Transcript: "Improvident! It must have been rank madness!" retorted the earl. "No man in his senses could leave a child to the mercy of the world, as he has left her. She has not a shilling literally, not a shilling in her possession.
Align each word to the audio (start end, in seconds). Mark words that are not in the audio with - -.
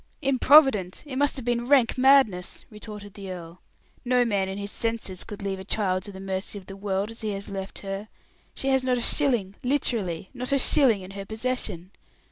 "Improvident! 0.23 1.03
It 1.05 1.15
must 1.17 1.35
have 1.35 1.45
been 1.45 1.67
rank 1.67 1.95
madness!" 1.95 2.65
retorted 2.71 3.13
the 3.13 3.31
earl. 3.31 3.61
"No 4.03 4.25
man 4.25 4.49
in 4.49 4.57
his 4.57 4.71
senses 4.71 5.23
could 5.23 5.43
leave 5.43 5.59
a 5.59 5.63
child 5.63 6.01
to 6.05 6.11
the 6.11 6.19
mercy 6.19 6.57
of 6.57 6.65
the 6.65 6.75
world, 6.75 7.11
as 7.11 7.21
he 7.21 7.33
has 7.33 7.51
left 7.51 7.77
her. 7.85 8.07
She 8.55 8.69
has 8.69 8.83
not 8.83 8.97
a 8.97 9.01
shilling 9.01 9.57
literally, 9.61 10.31
not 10.33 10.51
a 10.51 10.57
shilling 10.57 11.01
in 11.03 11.11
her 11.11 11.25
possession. 11.27 11.91